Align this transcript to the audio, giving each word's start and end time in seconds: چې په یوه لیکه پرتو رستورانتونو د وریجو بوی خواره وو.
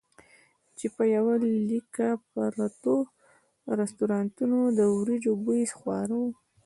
چې 0.77 0.85
په 0.95 1.03
یوه 1.15 1.33
لیکه 1.69 2.07
پرتو 2.31 2.95
رستورانتونو 3.79 4.59
د 4.77 4.79
وریجو 4.97 5.33
بوی 5.43 5.61
خواره 5.79 6.15
وو. 6.21 6.29